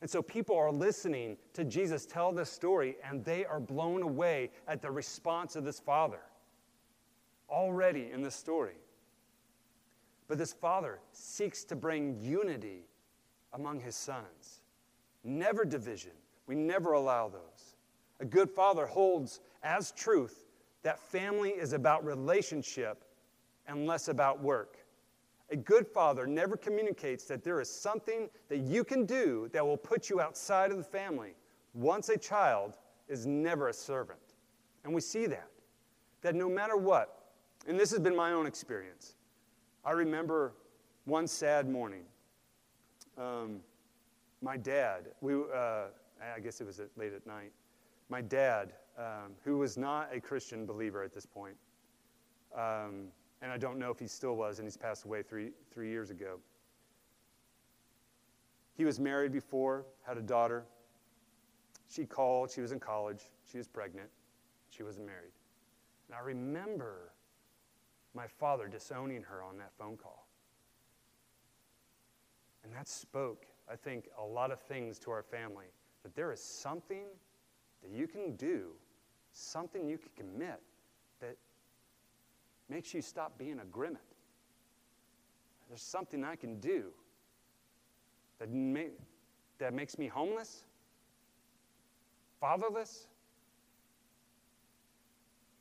[0.00, 4.50] And so people are listening to Jesus tell this story and they are blown away
[4.66, 6.22] at the response of this father
[7.48, 8.76] already in this story.
[10.28, 12.86] But this father seeks to bring unity
[13.52, 14.62] among his sons,
[15.24, 16.12] never division.
[16.46, 17.76] We never allow those.
[18.20, 20.46] A good father holds as truth
[20.82, 23.04] that family is about relationship
[23.66, 24.78] and less about work.
[25.50, 29.76] A good father never communicates that there is something that you can do that will
[29.76, 31.34] put you outside of the family.
[31.74, 32.78] Once a child
[33.08, 34.18] is never a servant.
[34.84, 35.50] And we see that.
[36.22, 37.15] That no matter what,
[37.66, 39.14] and this has been my own experience.
[39.84, 40.54] I remember
[41.04, 42.04] one sad morning.
[43.18, 43.60] Um,
[44.42, 45.86] my dad, we, uh,
[46.34, 47.52] I guess it was late at night,
[48.08, 51.56] my dad, um, who was not a Christian believer at this point,
[52.54, 53.08] um,
[53.42, 56.10] and I don't know if he still was, and he's passed away three, three years
[56.10, 56.38] ago.
[58.76, 60.64] He was married before, had a daughter.
[61.88, 64.08] She called, she was in college, she was pregnant,
[64.70, 65.32] she wasn't married.
[66.08, 67.12] And I remember
[68.16, 70.26] my father disowning her on that phone call.
[72.64, 75.66] And that spoke, I think, a lot of things to our family
[76.02, 77.04] that there is something
[77.82, 78.70] that you can do,
[79.32, 80.60] something you can commit
[81.20, 81.36] that
[82.68, 83.98] makes you stop being a grimmett.
[85.68, 86.86] There's something I can do
[88.38, 88.48] that,
[89.58, 90.64] that makes me homeless,
[92.40, 93.08] fatherless.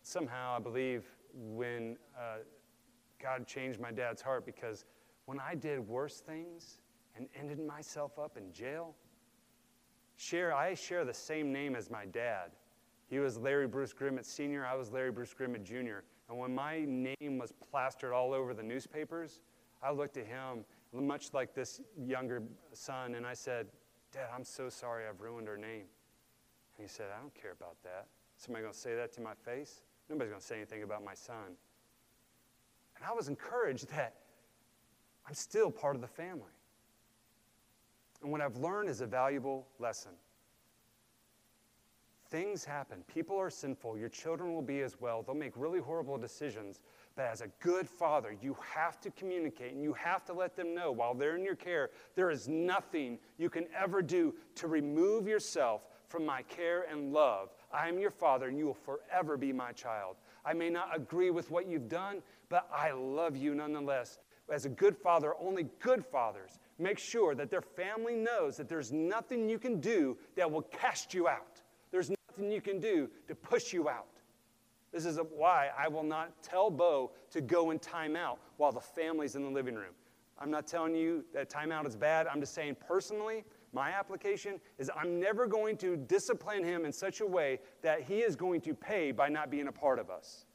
[0.04, 1.04] Somehow, I believe
[1.36, 2.38] when uh,
[3.22, 4.86] God changed my dad's heart because
[5.26, 6.78] when I did worse things
[7.16, 8.96] and ended myself up in jail,
[10.16, 12.52] share, I share the same name as my dad.
[13.08, 16.04] He was Larry Bruce Grimmett Sr., I was Larry Bruce Grimmett Jr.
[16.30, 19.42] And when my name was plastered all over the newspapers,
[19.84, 22.42] I looked at him much like this younger
[22.74, 23.68] son, and I said,
[24.12, 25.86] Dad, I'm so sorry I've ruined her name.
[26.78, 28.08] And he said, I don't care about that.
[28.38, 29.82] Somebody to say that to my face?
[30.10, 31.58] Nobody's going to say anything about my son.
[32.96, 34.16] And I was encouraged that
[35.28, 36.44] I'm still part of the family.
[38.22, 40.12] And what I've learned is a valuable lesson.
[42.30, 43.04] Things happen.
[43.08, 43.98] People are sinful.
[43.98, 45.22] Your children will be as well.
[45.22, 46.82] They'll make really horrible decisions.
[47.16, 50.74] But as a good father, you have to communicate and you have to let them
[50.74, 55.28] know while they're in your care, there is nothing you can ever do to remove
[55.28, 57.54] yourself from my care and love.
[57.76, 60.16] I am your father and you will forever be my child.
[60.46, 64.20] I may not agree with what you've done, but I love you nonetheless.
[64.50, 68.92] As a good father, only good fathers make sure that their family knows that there's
[68.92, 71.62] nothing you can do that will cast you out.
[71.92, 74.08] There's nothing you can do to push you out.
[74.94, 79.36] This is why I will not tell Bo to go in timeout while the family's
[79.36, 79.94] in the living room.
[80.40, 82.28] I'm not telling you that timeout is bad.
[82.28, 83.44] I'm just saying personally,
[83.76, 88.20] my application is I'm never going to discipline him in such a way that he
[88.20, 90.46] is going to pay by not being a part of us.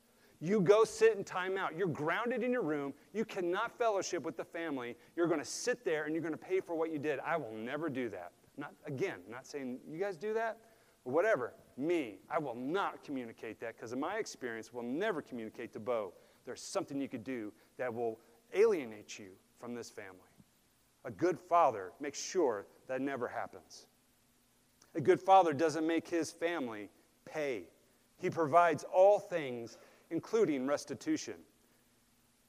[0.40, 1.76] You go sit in timeout.
[1.76, 2.94] You're grounded in your room.
[3.12, 4.96] You cannot fellowship with the family.
[5.14, 7.20] You're going to sit there and you're going to pay for what you did.
[7.20, 8.33] I will never do that.
[8.56, 10.56] Not again, not saying you guys do that
[11.04, 11.52] or whatever.
[11.76, 16.14] Me, I will not communicate that because in my experience, will never communicate to Bo.
[16.46, 18.18] There's something you could do that will
[18.54, 20.16] alienate you from this family.
[21.04, 23.87] A good father makes sure that never happens.
[24.96, 26.90] A good father doesn't make his family
[27.24, 27.68] pay.
[28.18, 29.79] He provides all things,
[30.11, 31.35] including restitution.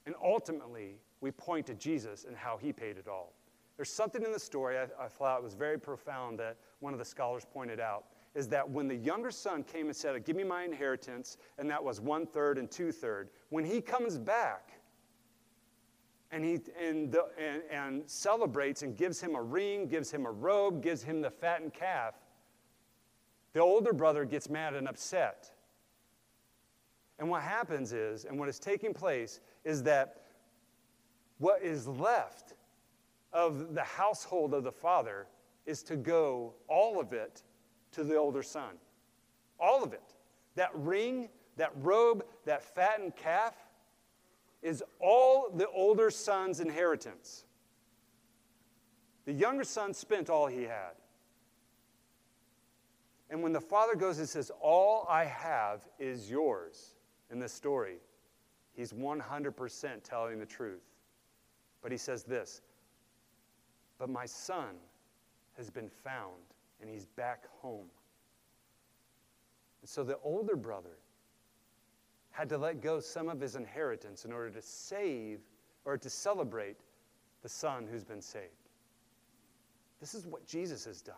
[0.07, 3.33] And ultimately, we point to Jesus and how he paid it all.
[3.77, 7.05] There's something in the story I, I thought was very profound that one of the
[7.05, 10.63] scholars pointed out is that when the younger son came and said, Give me my
[10.63, 14.80] inheritance, and that was one third and two third, when he comes back
[16.31, 20.31] and, he, and, the, and, and celebrates and gives him a ring, gives him a
[20.31, 22.15] robe, gives him the fattened calf,
[23.53, 25.51] the older brother gets mad and upset.
[27.19, 30.21] And what happens is, and what is taking place, is that
[31.37, 32.53] what is left
[33.33, 35.27] of the household of the father
[35.65, 37.43] is to go, all of it,
[37.91, 38.75] to the older son.
[39.59, 40.15] All of it.
[40.55, 43.53] That ring, that robe, that fattened calf
[44.61, 47.45] is all the older son's inheritance.
[49.25, 50.93] The younger son spent all he had.
[53.29, 56.95] And when the father goes and says, All I have is yours
[57.31, 57.97] in this story,
[58.75, 60.83] he's 100% telling the truth.
[61.81, 62.61] But he says this
[63.97, 64.75] But my son
[65.57, 66.41] has been found
[66.81, 67.87] and he's back home.
[69.81, 70.97] And so the older brother
[72.31, 75.39] had to let go some of his inheritance in order to save
[75.85, 76.77] or to celebrate
[77.43, 78.45] the son who's been saved.
[79.99, 81.15] This is what Jesus has done.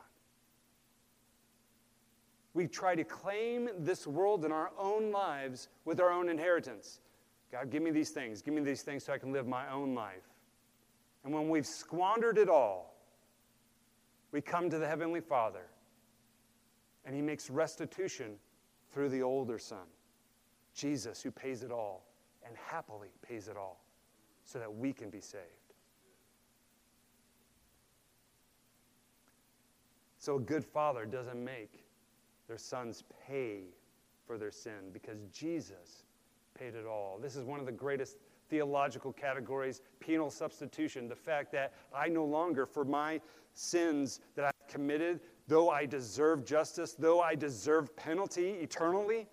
[2.54, 7.00] We try to claim this world in our own lives with our own inheritance.
[7.52, 8.42] God, give me these things.
[8.42, 10.28] Give me these things so I can live my own life.
[11.24, 12.94] And when we've squandered it all,
[14.32, 15.66] we come to the Heavenly Father,
[17.06, 18.36] and He makes restitution
[18.92, 19.86] through the older Son,
[20.74, 22.06] Jesus, who pays it all
[22.46, 23.84] and happily pays it all
[24.44, 25.44] so that we can be saved.
[30.18, 31.84] So, a good father doesn't make
[32.48, 33.64] their sons pay
[34.26, 36.04] for their sin because Jesus
[36.58, 37.20] paid it all.
[37.22, 38.18] This is one of the greatest
[38.50, 41.08] theological categories penal substitution.
[41.08, 43.20] The fact that I no longer, for my
[43.54, 49.28] sins that I've committed, though I deserve justice, though I deserve penalty eternally,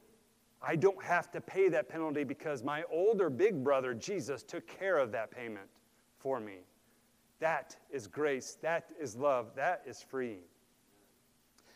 [0.63, 4.99] I don't have to pay that penalty because my older big brother, Jesus, took care
[4.99, 5.69] of that payment
[6.19, 6.59] for me.
[7.39, 8.59] That is grace.
[8.61, 9.55] That is love.
[9.57, 10.41] That is free.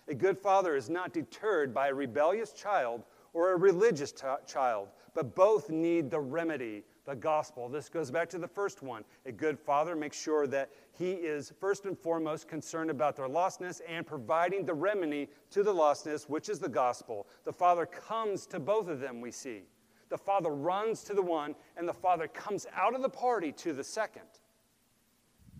[0.08, 4.88] A good father is not deterred by a rebellious child or a religious t- child,
[5.14, 7.68] but both need the remedy the gospel.
[7.68, 9.04] This goes back to the first one.
[9.26, 13.80] A good father makes sure that he is first and foremost concerned about their lostness
[13.88, 17.26] and providing the remedy to the lostness, which is the gospel.
[17.44, 19.62] The father comes to both of them, we see.
[20.08, 23.72] The father runs to the one, and the father comes out of the party to
[23.72, 24.22] the second.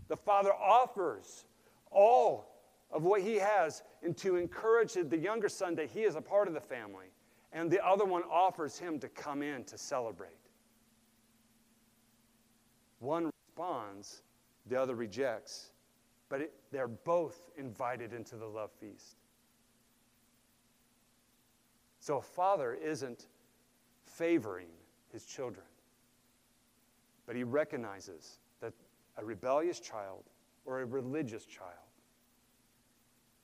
[0.09, 1.45] The father offers
[1.91, 2.55] all
[2.91, 6.49] of what he has and to encourage the younger son that he is a part
[6.49, 7.07] of the family.
[7.53, 10.44] And the other one offers him to come in to celebrate.
[13.05, 14.23] One responds,
[14.67, 15.73] the other rejects,
[16.31, 19.17] but it, they're both invited into the love feast.
[22.01, 23.27] So a father isn't
[24.07, 24.69] favoring
[25.13, 25.67] his children,
[27.27, 28.73] but he recognizes that
[29.19, 30.25] a rebellious child
[30.65, 31.73] or a religious child.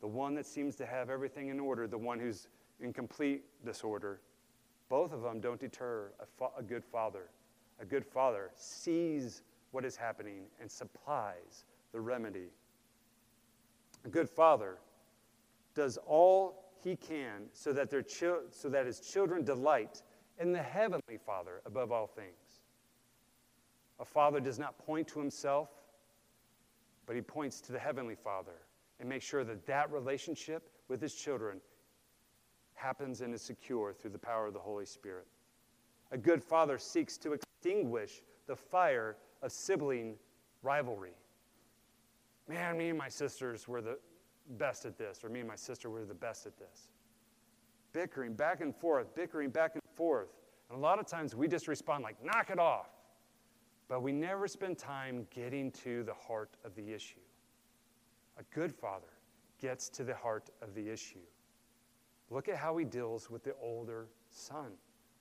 [0.01, 2.49] The one that seems to have everything in order, the one who's
[2.81, 4.23] in complete disorder.
[4.89, 7.29] Both of them don't deter a, fa- a good father.
[7.79, 9.43] A good father sees
[9.73, 12.51] what is happening and supplies the remedy.
[14.05, 14.79] A good father
[15.75, 20.03] does all he can so that, their chi- so that his children delight
[20.39, 22.63] in the heavenly Father above all things.
[23.99, 25.69] A father does not point to himself,
[27.07, 28.57] but he points to the heavenly Father
[28.99, 31.61] and makes sure that that relationship with his children
[32.75, 35.27] happens and is secure through the power of the Holy Spirit.
[36.13, 40.17] A good father seeks to extinguish the fire of sibling
[40.63, 41.15] rivalry.
[42.49, 43.99] Man, me and my sisters were the
[44.59, 46.91] best at this, or me and my sister were the best at this.
[47.93, 50.29] Bickering back and forth, bickering back and forth.
[50.69, 52.91] And a lot of times we just respond like, knock it off.
[53.89, 57.19] But we never spend time getting to the heart of the issue.
[58.39, 59.19] A good father
[59.61, 61.19] gets to the heart of the issue.
[62.31, 64.71] Look at how he deals with the older son.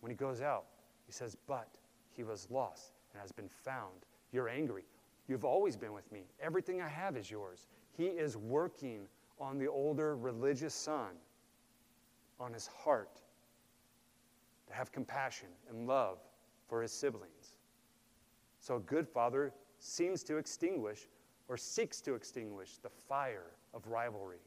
[0.01, 0.65] When he goes out,
[1.07, 1.67] he says, But
[2.15, 4.05] he was lost and has been found.
[4.31, 4.83] You're angry.
[5.27, 6.21] You've always been with me.
[6.41, 7.67] Everything I have is yours.
[7.95, 9.01] He is working
[9.39, 11.11] on the older religious son,
[12.39, 13.21] on his heart,
[14.67, 16.19] to have compassion and love
[16.67, 17.57] for his siblings.
[18.59, 21.07] So a good father seems to extinguish
[21.47, 24.39] or seeks to extinguish the fire of rivalry.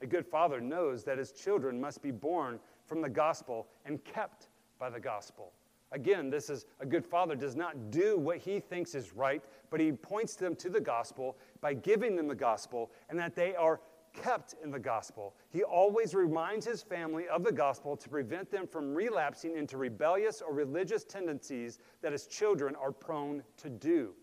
[0.00, 4.48] A good father knows that his children must be born from the gospel and kept
[4.78, 5.52] by the gospel.
[5.92, 9.80] Again, this is a good father does not do what he thinks is right, but
[9.80, 13.80] he points them to the gospel by giving them the gospel and that they are
[14.12, 15.34] kept in the gospel.
[15.50, 20.40] He always reminds his family of the gospel to prevent them from relapsing into rebellious
[20.40, 24.14] or religious tendencies that his children are prone to do.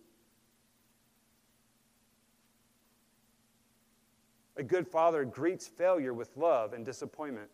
[4.58, 7.50] A good father greets failure with love and disappointment.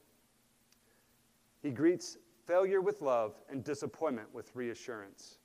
[1.62, 2.18] He greets
[2.48, 5.38] failure with love and disappointment with reassurance.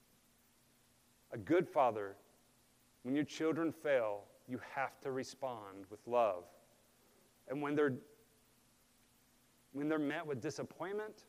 [1.33, 2.17] A good father,
[3.03, 6.45] when your children fail, you have to respond with love.
[7.49, 7.95] And when they're
[9.73, 11.25] when they're met with disappointment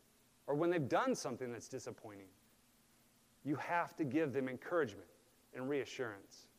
[0.47, 2.27] or when they've done something that's disappointing,
[3.45, 5.07] you have to give them encouragement
[5.55, 6.49] and reassurance.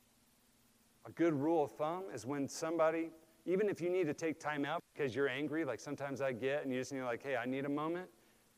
[1.07, 3.11] A good rule of thumb is when somebody,
[3.45, 6.65] even if you need to take time out because you're angry, like sometimes I get,
[6.65, 8.09] and you just need like, hey, I need a moment,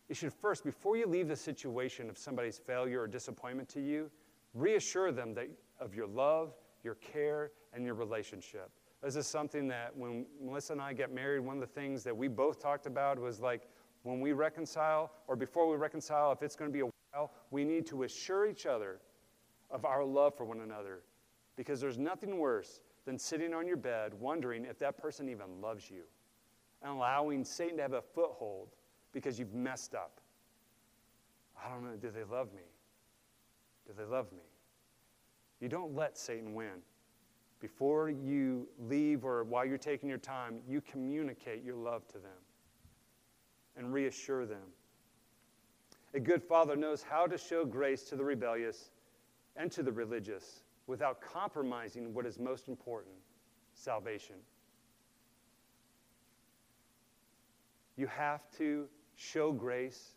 [0.09, 4.11] you should first, before you leave the situation of somebody's failure or disappointment to you,
[4.55, 5.49] reassure them that,
[5.81, 8.71] of your love, your care, and your relationship.
[9.03, 12.17] This is something that when Melissa and I get married, one of the things that
[12.17, 13.69] we both talked about was like
[14.03, 17.65] when we reconcile, or before we reconcile, if it's going to be a while, we
[17.65, 19.01] need to assure each other
[19.71, 21.03] of our love for one another.
[21.57, 25.91] Because there's nothing worse than sitting on your bed wondering if that person even loves
[25.91, 26.03] you
[26.83, 28.69] and allowing Satan to have a foothold
[29.17, 30.21] because you've messed up.
[31.59, 32.69] I don't know, do they love me?
[33.87, 34.43] Do they love me?
[35.59, 36.83] You don't let Satan win.
[37.59, 42.43] Before you leave or while you're taking your time, you communicate your love to them
[43.79, 44.69] and reassure them.
[46.13, 48.91] A good father knows how to show grace to the rebellious
[49.57, 53.15] and to the religious without compromising what is most important
[53.73, 54.37] salvation.
[57.97, 60.15] You have to show grace.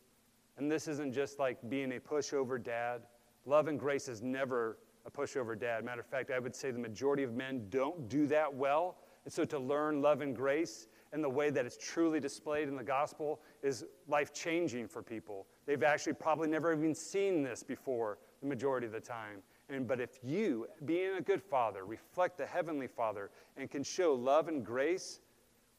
[0.58, 3.02] And this isn't just like being a pushover dad.
[3.46, 5.84] Love and grace is never a pushover dad.
[5.84, 8.98] Matter of fact, I would say the majority of men don't do that well.
[9.24, 12.76] And so to learn love and grace and the way that it's truly displayed in
[12.76, 15.48] the gospel is life changing for people.
[15.66, 19.42] They've actually probably never even seen this before the majority of the time.
[19.70, 24.14] And, but if you, being a good father, reflect the heavenly father and can show
[24.14, 25.20] love and grace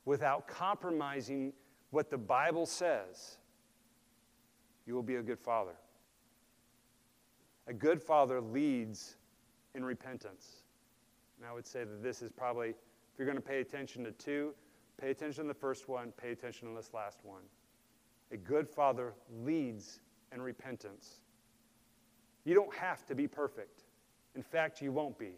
[0.05, 1.53] without compromising
[1.91, 3.39] what the Bible says,
[4.87, 5.75] you will be a good father.
[7.67, 9.17] A good father leads
[9.75, 10.63] in repentance.
[11.39, 14.13] And I would say that this is probably, if you're going to pay attention to
[14.13, 14.53] two,
[15.01, 17.43] pay attention to the first one, pay attention to this last one.
[18.33, 19.15] A good father
[19.45, 20.01] leads
[20.33, 21.21] in repentance.
[22.45, 23.83] You don't have to be perfect.
[24.35, 25.33] In fact, you won't be.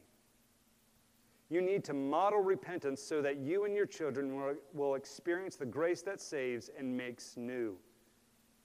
[1.53, 5.66] You need to model repentance so that you and your children will, will experience the
[5.66, 7.76] grace that saves and makes new.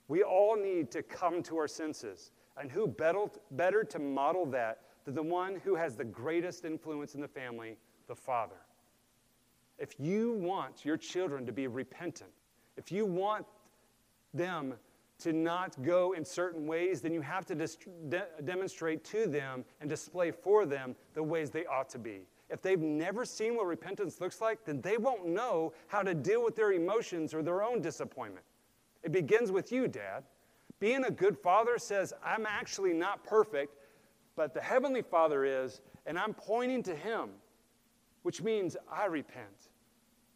[0.07, 2.31] We all need to come to our senses.
[2.55, 7.13] And who better, better to model that than the one who has the greatest influence
[7.13, 7.75] in the family,
[8.07, 8.55] the father?
[9.77, 12.31] If you want your children to be repentant,
[12.77, 13.45] if you want
[14.33, 14.75] them
[15.19, 19.89] to not go in certain ways, then you have to de- demonstrate to them and
[19.89, 22.21] display for them the ways they ought to be.
[22.49, 26.43] If they've never seen what repentance looks like, then they won't know how to deal
[26.43, 28.45] with their emotions or their own disappointment.
[29.03, 30.23] It begins with you, Dad.
[30.79, 33.75] Being a good father says, I'm actually not perfect,
[34.35, 37.29] but the Heavenly Father is, and I'm pointing to Him,
[38.23, 39.69] which means I repent.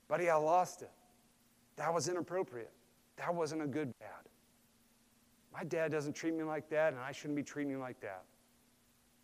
[0.07, 0.91] Buddy, I lost it.
[1.77, 2.71] That was inappropriate.
[3.17, 4.09] That wasn't a good dad.
[5.53, 8.23] My dad doesn't treat me like that, and I shouldn't be treating him like that.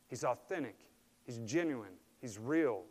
[0.07, 0.75] He's authentic,
[1.25, 1.93] he's genuine,
[2.27, 2.83] he's real.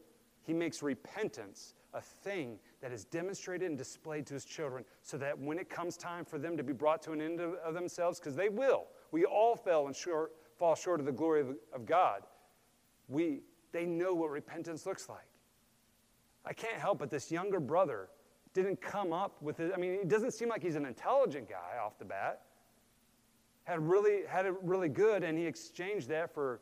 [0.44, 5.38] He makes repentance a thing that is demonstrated and displayed to his children so that
[5.38, 8.18] when it comes time for them to be brought to an end of, of themselves,
[8.18, 11.84] because they will, we all fell and short, fall short of the glory of, of
[11.84, 12.22] God.
[13.08, 13.40] We,
[13.72, 15.28] they know what repentance looks like.
[16.46, 18.08] I can't help but this younger brother
[18.54, 19.72] didn't come up with it.
[19.74, 22.42] I mean, it doesn't seem like he's an intelligent guy off the bat.
[23.64, 26.60] Had really had it really good, and he exchanged that for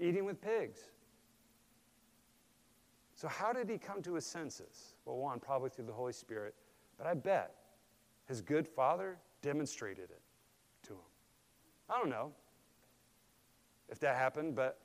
[0.00, 0.80] eating with pigs.
[3.14, 4.94] So, how did he come to his senses?
[5.04, 6.54] Well, one, probably through the Holy Spirit,
[6.96, 7.54] but I bet
[8.26, 10.22] his good father demonstrated it
[10.84, 10.98] to him.
[11.88, 12.32] I don't know
[13.88, 14.78] if that happened, but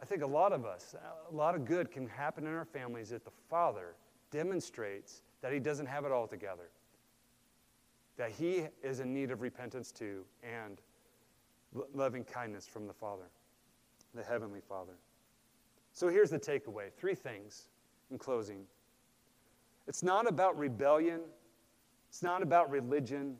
[0.00, 0.94] I think a lot of us,
[1.30, 3.96] a lot of good can happen in our families if the father
[4.30, 6.70] demonstrates that he doesn't have it all together,
[8.16, 10.80] that he is in need of repentance too, and
[11.94, 13.30] loving kindness from the Father,
[14.18, 14.94] the Heavenly Father.
[15.92, 17.68] So here's the takeaway three things
[18.10, 18.64] in closing.
[19.86, 21.20] It's not about rebellion,
[22.08, 23.36] it's not about religion,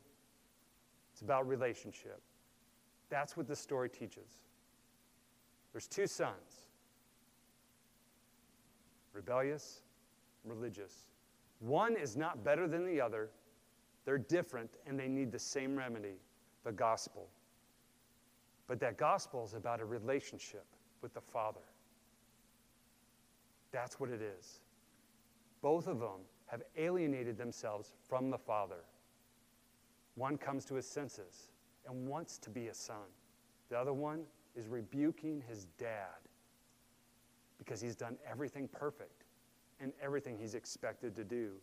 [1.11, 2.21] it's about relationship.
[3.09, 4.41] That's what the story teaches.
[5.73, 6.65] There's two sons
[9.13, 9.81] rebellious,
[10.45, 11.05] religious.
[11.59, 13.29] One is not better than the other,
[14.05, 16.15] they're different and they need the same remedy
[16.63, 17.27] the gospel.
[18.69, 20.63] But that gospel is about a relationship
[21.01, 21.59] with the Father.
[23.71, 24.61] That's what it is.
[25.63, 28.85] Both of them have alienated themselves from the Father.
[30.13, 31.49] One comes to his senses
[31.87, 33.07] and wants to be a son.
[33.71, 34.21] The other one
[34.55, 36.19] is rebuking his dad
[37.57, 39.23] because he's done everything perfect
[39.79, 41.53] and everything he's expected to do,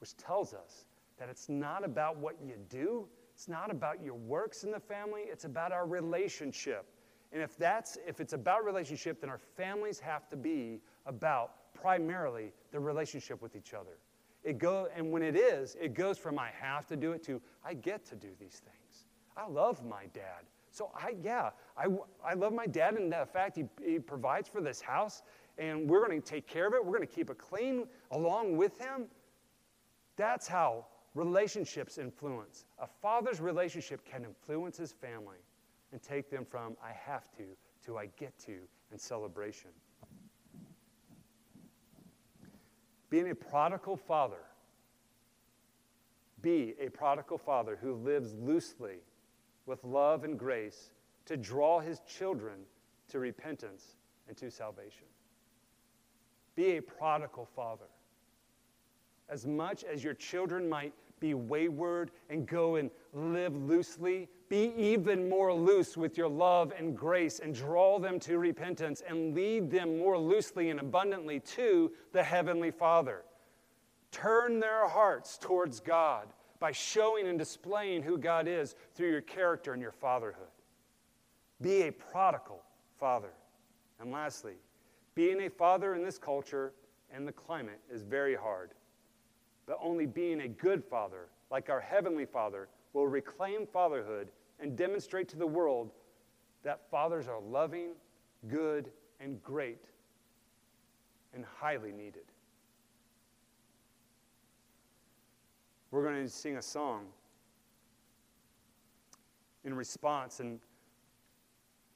[0.00, 0.86] which tells us
[1.18, 3.06] that it's not about what you do,
[3.40, 6.84] it's not about your works in the family, it's about our relationship.
[7.32, 12.52] And if that's if it's about relationship, then our families have to be about primarily
[12.70, 13.96] the relationship with each other.
[14.44, 17.40] It go and when it is, it goes from I have to do it to
[17.64, 19.06] I get to do these things.
[19.38, 20.44] I love my dad.
[20.70, 21.86] So I yeah, I,
[22.22, 25.22] I love my dad and the fact he, he provides for this house
[25.56, 26.84] and we're going to take care of it.
[26.84, 29.06] We're going to keep it clean along with him.
[30.16, 30.84] That's how
[31.14, 32.64] relationships influence.
[32.78, 35.38] A father's relationship can influence his family
[35.92, 37.44] and take them from I have to
[37.86, 38.58] to I get to
[38.90, 39.70] and celebration.
[43.08, 44.44] Being a prodigal father,
[46.42, 48.98] be a prodigal father who lives loosely
[49.66, 50.90] with love and grace
[51.26, 52.60] to draw his children
[53.08, 53.96] to repentance
[54.28, 55.06] and to salvation.
[56.54, 57.86] Be a prodigal father.
[59.30, 65.28] As much as your children might be wayward and go and live loosely, be even
[65.28, 69.98] more loose with your love and grace and draw them to repentance and lead them
[69.98, 73.22] more loosely and abundantly to the Heavenly Father.
[74.10, 76.26] Turn their hearts towards God
[76.58, 80.48] by showing and displaying who God is through your character and your fatherhood.
[81.60, 82.62] Be a prodigal
[82.98, 83.32] father.
[84.00, 84.54] And lastly,
[85.14, 86.72] being a father in this culture
[87.12, 88.72] and the climate is very hard.
[89.70, 95.28] But only being a good father, like our Heavenly Father, will reclaim fatherhood and demonstrate
[95.28, 95.92] to the world
[96.64, 97.90] that fathers are loving,
[98.48, 98.90] good,
[99.20, 99.84] and great,
[101.34, 102.24] and highly needed.
[105.92, 107.06] We're going to sing a song
[109.62, 110.58] in response, and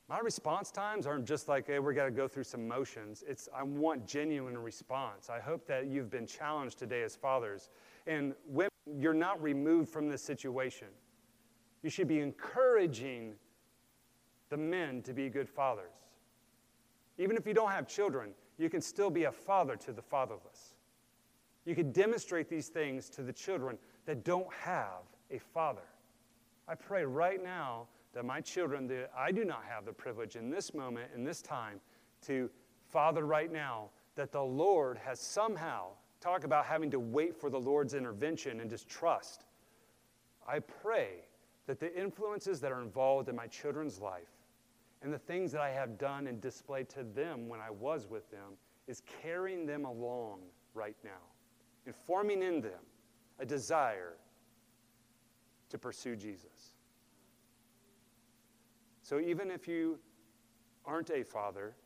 [0.08, 3.24] my response times aren't just like, hey, we got to go through some motions.
[3.26, 5.30] It's I want genuine response.
[5.30, 7.70] I hope that you've been challenged today as fathers.
[8.06, 10.88] And women, you're not removed from this situation.
[11.82, 13.34] You should be encouraging
[14.50, 15.94] the men to be good fathers.
[17.16, 20.74] Even if you don't have children, you can still be a father to the fatherless.
[21.64, 25.88] You can demonstrate these things to the children that don't have a father.
[26.68, 30.50] I pray right now that my children, that I do not have the privilege in
[30.50, 31.80] this moment, in this time,
[32.26, 32.48] to
[32.88, 35.88] father right now, that the Lord has somehow,
[36.20, 39.44] talk about having to wait for the Lord's intervention and just trust.
[40.48, 41.24] I pray
[41.66, 44.30] that the influences that are involved in my children's life
[45.02, 48.30] and the things that I have done and displayed to them when I was with
[48.30, 48.56] them
[48.86, 50.40] is carrying them along
[50.74, 51.10] right now,
[51.86, 52.80] informing in them
[53.38, 54.14] a desire
[55.70, 56.73] to pursue Jesus.
[59.14, 60.00] So even if you
[60.84, 61.76] aren't a father,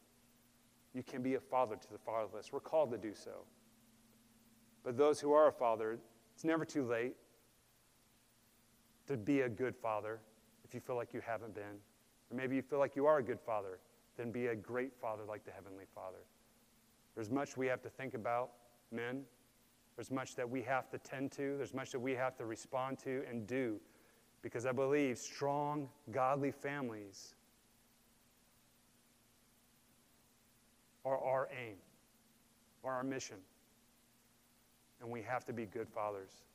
[0.94, 2.54] you can be a father to the fatherless.
[2.54, 3.44] We're called to do so.
[4.82, 5.98] But those who are a father,
[6.34, 7.16] it's never too late
[9.08, 10.20] to be a good father
[10.64, 11.76] if you feel like you haven't been.
[12.30, 13.78] Or maybe you feel like you are a good father,
[14.16, 16.24] then be a great father like the Heavenly Father.
[17.14, 18.52] There's much we have to think about,
[18.90, 19.24] men.
[19.96, 21.58] There's much that we have to tend to.
[21.58, 23.78] There's much that we have to respond to and do.
[24.42, 27.34] Because I believe strong, godly families
[31.04, 31.76] are our aim,
[32.84, 33.38] are our mission.
[35.00, 36.42] And we have to be good fathers.